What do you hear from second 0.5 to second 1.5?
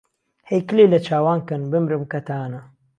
کلهی له چاوان